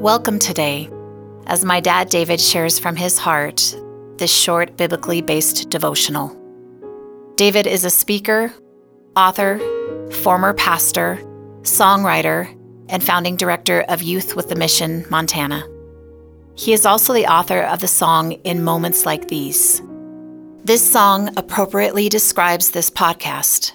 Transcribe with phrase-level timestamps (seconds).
[0.00, 0.88] Welcome today
[1.46, 3.76] as my dad David shares from his heart
[4.16, 6.34] this short biblically based devotional.
[7.36, 8.50] David is a speaker,
[9.14, 9.58] author,
[10.22, 11.18] former pastor,
[11.64, 12.48] songwriter,
[12.88, 15.68] and founding director of Youth with the Mission Montana.
[16.54, 19.82] He is also the author of the song In Moments Like These.
[20.64, 23.72] This song appropriately describes this podcast,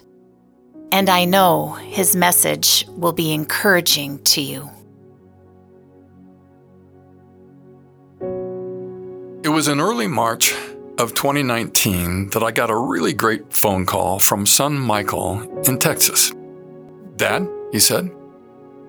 [0.92, 4.71] and I know his message will be encouraging to you.
[9.55, 10.54] Was in early March
[10.97, 16.33] of 2019 that I got a really great phone call from son Michael in Texas.
[17.15, 18.11] Dad, he said,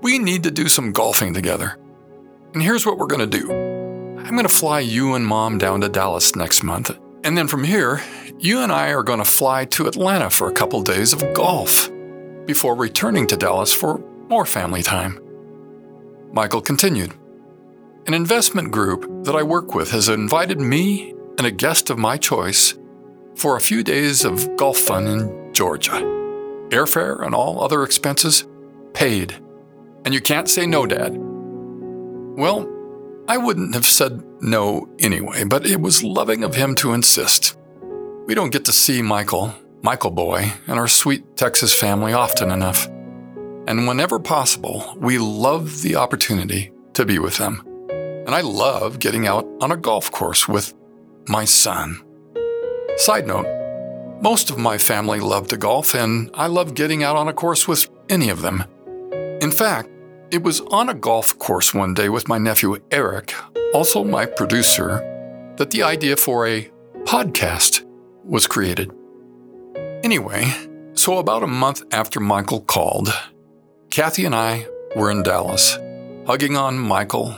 [0.03, 1.79] we need to do some golfing together.
[2.53, 5.83] And here's what we're going to do I'm going to fly you and mom down
[5.83, 6.91] to Dallas next month.
[7.23, 8.03] And then from here,
[8.41, 11.89] you and I are going to fly to Atlanta for a couple days of golf
[12.45, 13.99] before returning to Dallas for
[14.29, 15.21] more family time.
[16.33, 17.15] Michael continued
[18.07, 22.17] An investment group that I work with has invited me and a guest of my
[22.17, 22.79] choice
[23.35, 25.91] for a few days of golf fun in Georgia.
[26.69, 28.47] Airfare and all other expenses
[28.93, 29.35] paid.
[30.05, 31.17] And you can't say no, Dad.
[31.17, 32.71] Well,
[33.27, 37.59] I wouldn't have said no anyway, but it was loving of him to insist.
[38.27, 42.87] We don't get to see Michael, Michael Boy, and our sweet Texas family often enough.
[43.67, 47.66] And whenever possible, we love the opportunity to be with them.
[48.27, 50.75] And I love getting out on a golf course with
[51.29, 52.03] my son.
[52.97, 53.47] Side note
[54.23, 57.69] most of my family love to golf, and I love getting out on a course
[57.69, 58.65] with any of them.
[59.43, 59.91] In fact,
[60.31, 63.35] it was on a golf course one day with my nephew Eric,
[63.75, 65.01] also my producer,
[65.59, 66.71] that the idea for a
[67.05, 67.85] podcast
[68.25, 68.91] was created.
[70.03, 70.51] Anyway,
[70.95, 73.11] so about a month after Michael called,
[73.91, 74.67] Kathy and I
[74.97, 75.79] were in Dallas,
[76.27, 77.37] hugging on Michael,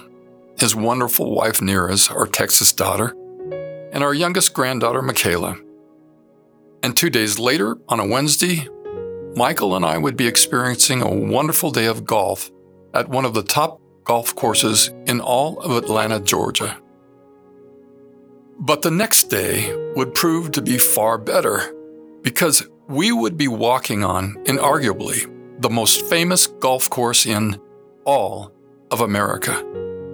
[0.59, 3.14] his wonderful wife Neeraj, our Texas daughter,
[3.92, 5.56] and our youngest granddaughter, Michaela.
[6.82, 8.69] And two days later, on a Wednesday,
[9.34, 12.50] Michael and I would be experiencing a wonderful day of golf
[12.94, 16.78] at one of the top golf courses in all of Atlanta, Georgia.
[18.59, 21.72] But the next day would prove to be far better
[22.22, 27.61] because we would be walking on, inarguably, the most famous golf course in
[28.05, 28.53] all
[28.91, 29.62] of America,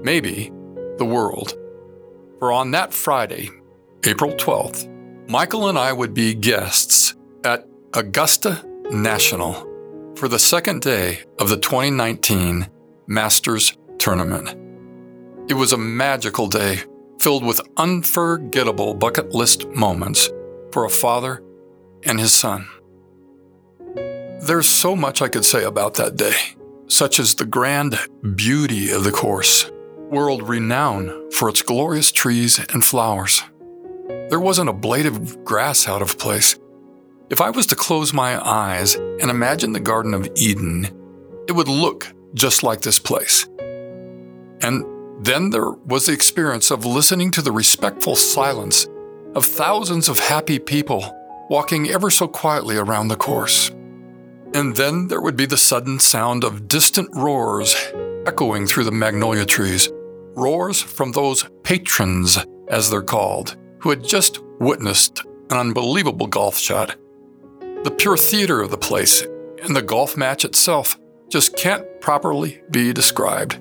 [0.04, 0.52] maybe
[0.98, 1.54] the world.
[2.38, 3.50] For on that Friday,
[4.06, 4.88] April 12th,
[5.28, 9.54] Michael and I would be guests at Augusta National
[10.14, 12.68] for the second day of the 2019
[13.06, 14.48] Masters Tournament.
[15.48, 16.80] It was a magical day
[17.18, 20.30] filled with unforgettable bucket list moments
[20.72, 21.42] for a father
[22.02, 22.68] and his son.
[24.42, 26.36] There's so much I could say about that day,
[26.86, 27.98] such as the grand
[28.34, 29.70] beauty of the course,
[30.10, 33.42] world renowned for its glorious trees and flowers
[34.34, 36.58] there wasn't a blade of grass out of place.
[37.30, 40.86] If I was to close my eyes and imagine the Garden of Eden,
[41.48, 43.46] it would look just like this place.
[44.60, 44.84] And
[45.24, 48.88] then there was the experience of listening to the respectful silence
[49.34, 51.04] of thousands of happy people
[51.48, 53.70] walking ever so quietly around the course.
[54.54, 57.74] And then there would be the sudden sound of distant roars
[58.26, 59.88] echoing through the magnolia trees,
[60.34, 66.96] roars from those patrons, as they're called, who had just witnessed an unbelievable golf shot.
[67.84, 69.26] The pure theater of the place
[69.62, 70.98] and the golf match itself
[71.28, 73.58] just can't properly be described.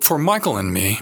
[0.00, 1.00] For Michael and me,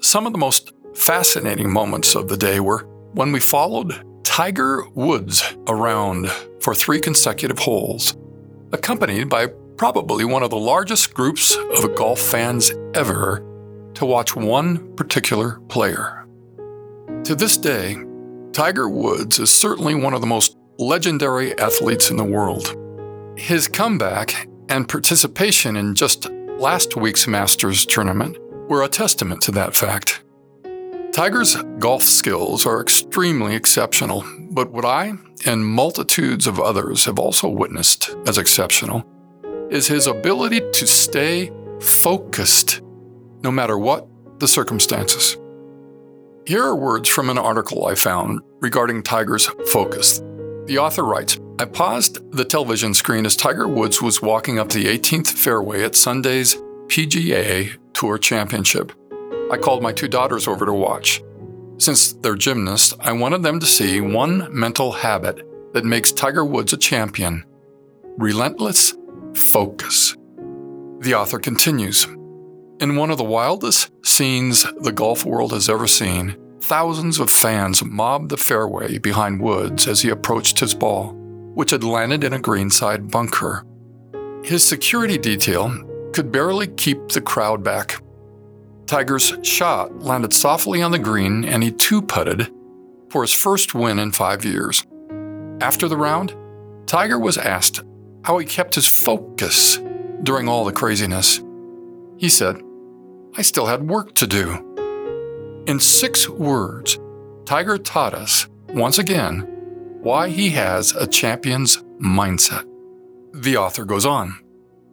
[0.00, 5.56] some of the most fascinating moments of the day were when we followed Tiger Woods
[5.68, 6.30] around
[6.60, 8.16] for three consecutive holes,
[8.72, 13.44] accompanied by probably one of the largest groups of golf fans ever
[13.94, 16.26] to watch one particular player.
[17.24, 17.96] To this day,
[18.52, 22.74] Tiger Woods is certainly one of the most legendary athletes in the world.
[23.38, 28.38] His comeback and participation in just last week's Masters tournament
[28.68, 30.22] were a testament to that fact.
[31.12, 35.14] Tiger's golf skills are extremely exceptional, but what I
[35.46, 39.06] and multitudes of others have also witnessed as exceptional
[39.70, 42.82] is his ability to stay focused
[43.42, 44.06] no matter what
[44.38, 45.36] the circumstances.
[46.46, 50.20] Here are words from an article I found regarding Tiger's focus.
[50.66, 54.84] The author writes I paused the television screen as Tiger Woods was walking up the
[54.84, 58.92] 18th fairway at Sunday's PGA Tour Championship.
[59.50, 61.22] I called my two daughters over to watch.
[61.78, 66.72] Since they're gymnasts, I wanted them to see one mental habit that makes Tiger Woods
[66.72, 67.44] a champion
[68.18, 68.94] relentless
[69.36, 70.16] focus.
[71.00, 72.04] The author continues
[72.80, 77.84] In one of the wildest scenes the golf world has ever seen, thousands of fans
[77.84, 81.12] mobbed the fairway behind Woods as he approached his ball,
[81.54, 83.64] which had landed in a greenside bunker.
[84.42, 85.70] His security detail
[86.12, 88.00] could barely keep the crowd back.
[88.86, 92.50] Tiger's shot landed softly on the green and he two putted
[93.10, 94.84] for his first win in five years.
[95.60, 96.34] After the round,
[96.86, 97.82] Tiger was asked
[98.26, 99.78] how he kept his focus
[100.24, 101.40] during all the craziness.
[102.16, 102.60] He said,
[103.36, 105.64] I still had work to do.
[105.68, 106.98] In six words,
[107.44, 109.42] Tiger taught us, once again,
[110.02, 112.64] why he has a champion's mindset.
[113.32, 114.36] The author goes on.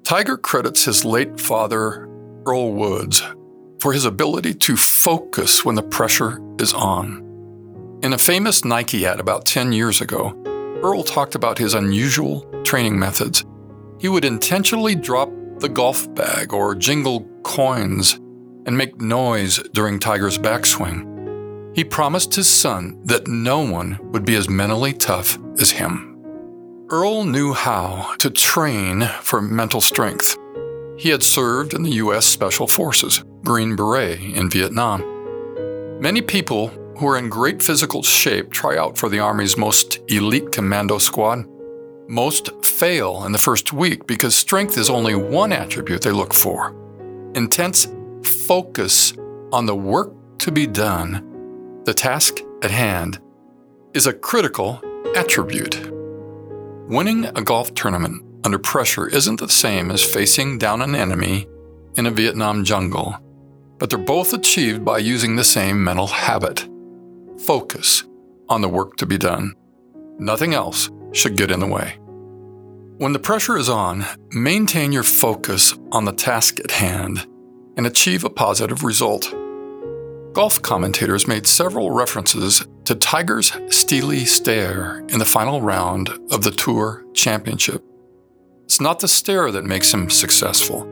[0.03, 2.07] Tiger credits his late father,
[2.45, 3.23] Earl Woods,
[3.79, 7.99] for his ability to focus when the pressure is on.
[8.03, 10.39] In a famous Nike ad about 10 years ago,
[10.83, 13.45] Earl talked about his unusual training methods.
[13.99, 15.29] He would intentionally drop
[15.59, 18.15] the golf bag or jingle coins
[18.65, 21.75] and make noise during Tiger's backswing.
[21.75, 26.19] He promised his son that no one would be as mentally tough as him.
[26.89, 30.35] Earl knew how to train for mental strength.
[30.97, 32.25] He had served in the U.S.
[32.25, 35.03] Special Forces, Green Beret, in Vietnam.
[36.01, 40.51] Many people who are in great physical shape try out for the Army's most elite
[40.51, 41.45] commando squad.
[42.13, 46.75] Most fail in the first week because strength is only one attribute they look for.
[47.33, 47.87] Intense
[48.45, 49.13] focus
[49.51, 53.19] on the work to be done, the task at hand,
[53.95, 54.79] is a critical
[55.15, 55.89] attribute.
[56.87, 61.47] Winning a golf tournament under pressure isn't the same as facing down an enemy
[61.95, 63.17] in a Vietnam jungle,
[63.79, 66.69] but they're both achieved by using the same mental habit
[67.39, 68.03] focus
[68.49, 69.55] on the work to be done.
[70.19, 71.97] Nothing else should get in the way.
[72.97, 77.25] When the pressure is on, maintain your focus on the task at hand
[77.75, 79.33] and achieve a positive result.
[80.33, 86.51] Golf commentators made several references to Tiger's steely stare in the final round of the
[86.51, 87.83] Tour Championship.
[88.65, 90.87] It's not the stare that makes him successful.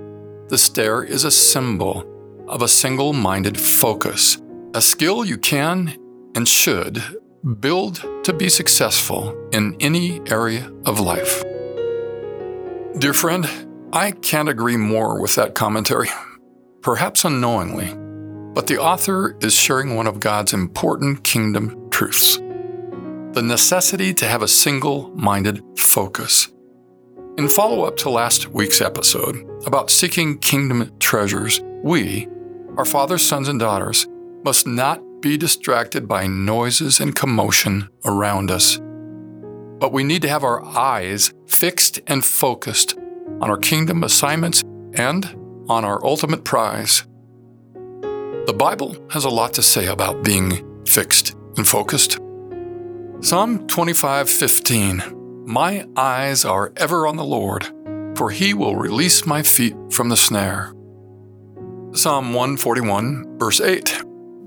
[0.49, 2.03] The stare is a symbol
[2.47, 4.41] of a single minded focus,
[4.73, 5.95] a skill you can
[6.35, 7.01] and should
[7.59, 11.43] build to be successful in any area of life.
[12.97, 13.47] Dear friend,
[13.93, 16.09] I can't agree more with that commentary
[16.81, 17.93] perhaps unknowingly,
[18.53, 22.37] but the author is sharing one of God's important kingdom truths
[23.33, 26.49] the necessity to have a single minded focus.
[27.37, 32.27] In follow up to last week's episode about seeking kingdom treasures, we,
[32.75, 34.05] our fathers, sons, and daughters,
[34.43, 38.81] must not be distracted by noises and commotion around us.
[39.81, 42.95] But we need to have our eyes fixed and focused
[43.41, 44.61] on our kingdom assignments
[44.93, 45.25] and
[45.67, 47.03] on our ultimate prize.
[48.03, 52.19] The Bible has a lot to say about being fixed and focused.
[53.21, 57.65] Psalm 25:15 My eyes are ever on the Lord,
[58.15, 60.73] for he will release my feet from the snare.
[61.93, 64.03] Psalm 141 verse 8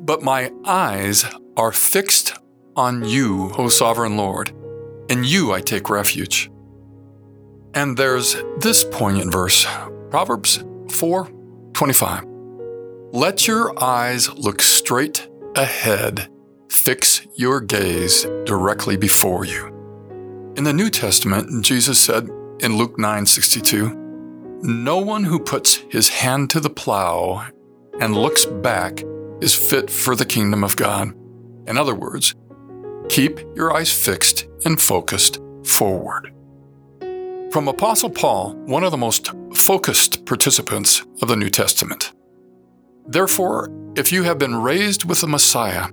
[0.07, 1.25] But my eyes
[1.57, 2.35] are fixed
[2.77, 4.53] on you, O sovereign Lord.
[5.15, 6.51] In you I take refuge.
[7.73, 9.65] And there's this poignant verse,
[10.11, 11.31] Proverbs 4
[11.73, 12.25] 25.
[13.13, 16.29] Let your eyes look straight ahead.
[16.69, 19.69] Fix your gaze directly before you.
[20.57, 22.29] In the New Testament, Jesus said
[22.59, 23.95] in Luke 9 62,
[24.63, 27.47] No one who puts his hand to the plow
[28.01, 29.05] and looks back
[29.41, 31.15] is fit for the kingdom of God.
[31.69, 32.35] In other words,
[33.09, 36.33] keep your eyes fixed and focused forward.
[37.51, 42.13] From Apostle Paul, one of the most focused participants of the New Testament.
[43.07, 45.89] Therefore, if you have been raised with the Messiah,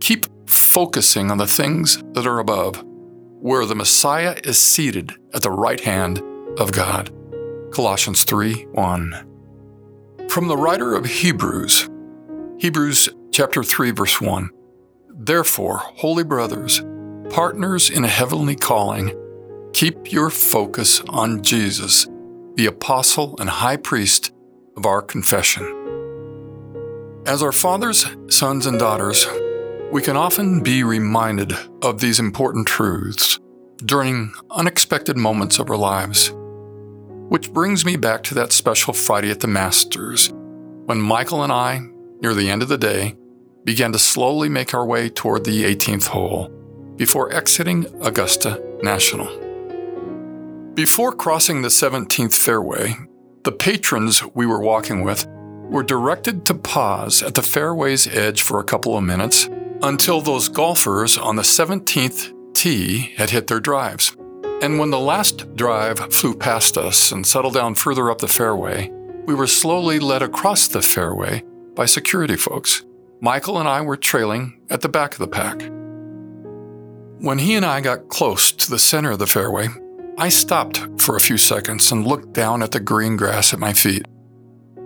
[0.00, 2.84] keep focusing on the things that are above,
[3.40, 6.22] where the Messiah is seated at the right hand
[6.58, 7.10] of God.
[7.72, 10.26] Colossians 3 1.
[10.28, 11.88] From the writer of Hebrews,
[12.58, 14.50] Hebrews chapter 3, verse 1.
[15.20, 16.80] Therefore, holy brothers,
[17.30, 19.12] partners in a heavenly calling,
[19.72, 22.06] Keep your focus on Jesus,
[22.54, 24.32] the apostle and high priest
[24.76, 25.64] of our confession.
[27.26, 29.26] As our fathers, sons, and daughters,
[29.90, 33.40] we can often be reminded of these important truths
[33.84, 36.32] during unexpected moments of our lives.
[37.28, 40.32] Which brings me back to that special Friday at the Masters,
[40.86, 41.80] when Michael and I,
[42.20, 43.16] near the end of the day,
[43.64, 46.48] began to slowly make our way toward the 18th hole
[46.96, 49.28] before exiting Augusta National.
[50.74, 52.94] Before crossing the 17th fairway,
[53.44, 58.58] the patrons we were walking with were directed to pause at the fairway's edge for
[58.58, 59.48] a couple of minutes
[59.82, 64.16] until those golfers on the 17th tee had hit their drives.
[64.60, 68.90] And when the last drive flew past us and settled down further up the fairway,
[69.26, 72.84] we were slowly led across the fairway by security folks.
[73.20, 75.60] Michael and I were trailing at the back of the pack.
[77.20, 79.66] When he and I got close to the center of the fairway,
[80.16, 83.72] I stopped for a few seconds and looked down at the green grass at my
[83.72, 84.06] feet.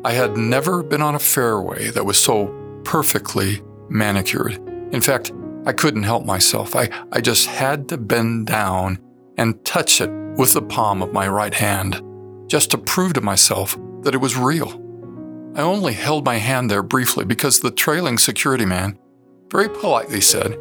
[0.03, 2.47] I had never been on a fairway that was so
[2.85, 4.55] perfectly manicured.
[4.93, 5.31] In fact,
[5.67, 6.75] I couldn't help myself.
[6.75, 8.99] I, I just had to bend down
[9.37, 12.03] and touch it with the palm of my right hand,
[12.47, 14.82] just to prove to myself that it was real.
[15.55, 18.99] I only held my hand there briefly because the trailing security man
[19.51, 20.57] very politely said,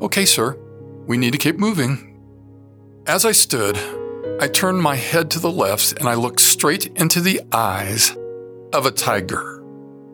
[0.00, 0.56] Okay, sir,
[1.06, 2.20] we need to keep moving.
[3.06, 3.76] As I stood,
[4.40, 8.16] I turned my head to the left and I looked straight into the eyes
[8.72, 9.64] of a tiger,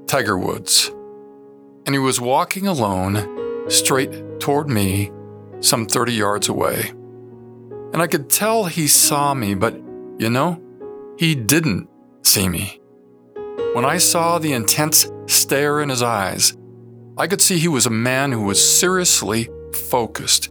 [0.06, 0.90] Tiger Woods.
[1.84, 5.10] And he was walking alone straight toward me,
[5.60, 6.90] some 30 yards away.
[7.92, 9.74] And I could tell he saw me, but
[10.18, 10.62] you know,
[11.18, 11.88] he didn't
[12.22, 12.81] see me.
[13.74, 16.54] When I saw the intense stare in his eyes,
[17.16, 19.48] I could see he was a man who was seriously
[19.88, 20.48] focused,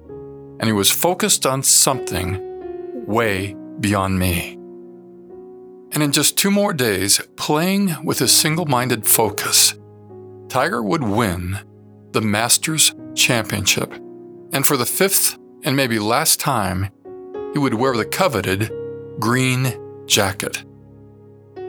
[0.59, 4.53] and he was focused on something way beyond me.
[5.91, 9.75] And in just two more days, playing with his single minded focus,
[10.49, 11.59] Tiger would win
[12.13, 13.93] the Masters Championship.
[14.51, 16.89] And for the fifth and maybe last time,
[17.53, 18.71] he would wear the coveted
[19.19, 20.63] green jacket,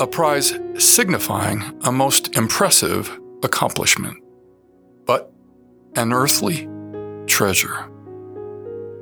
[0.02, 4.20] a prize signifying a most impressive accomplishment,
[5.06, 5.32] but
[5.94, 6.68] an earthly
[7.28, 7.88] treasure.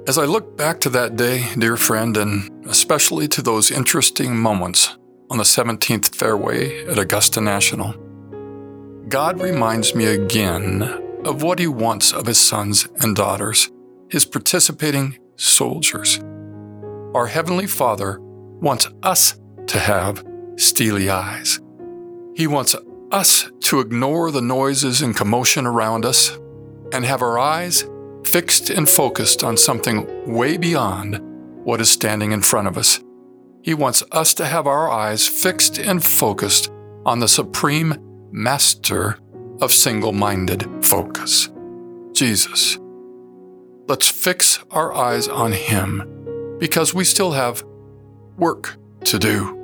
[0.07, 4.99] As I look back to that day, dear friend, and especially to those interesting moments
[5.30, 7.95] on the 17th fairway at Augusta National,
[9.09, 10.83] God reminds me again
[11.25, 13.71] of what He wants of His sons and daughters,
[14.11, 16.19] His participating soldiers.
[17.14, 20.23] Our Heavenly Father wants us to have
[20.61, 21.61] steely eyes.
[22.35, 22.76] He wants
[23.11, 26.38] us to ignore the noises and commotion around us
[26.93, 27.85] and have our eyes
[28.25, 31.19] fixed and focused on something way beyond
[31.64, 33.00] what is standing in front of us.
[33.62, 36.71] He wants us to have our eyes fixed and focused
[37.05, 37.95] on the supreme
[38.31, 39.19] master
[39.61, 41.49] of single minded focus
[42.21, 42.79] Jesus.
[43.88, 47.64] Let's fix our eyes on Him because we still have
[48.37, 49.60] work to do.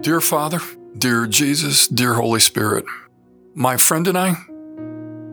[0.00, 0.60] Dear Father,
[0.96, 2.84] dear Jesus, dear Holy Spirit,
[3.54, 4.36] my friend and I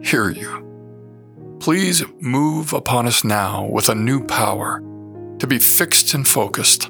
[0.04, 1.58] hear you.
[1.60, 4.80] Please move upon us now with a new power
[5.38, 6.90] to be fixed and focused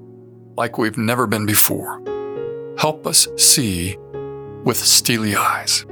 [0.56, 2.02] like we've never been before.
[2.78, 3.98] Help us see
[4.64, 5.86] with steely eyes.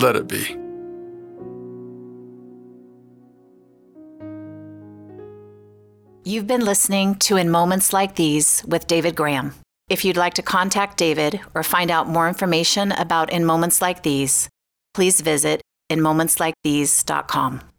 [0.00, 0.56] Let it be.
[6.22, 9.52] You've been listening to In Moments Like These with David Graham.
[9.88, 14.02] If you'd like to contact David or find out more information about In Moments Like
[14.02, 14.48] These,
[14.94, 17.75] please visit inmomentslikethese.com.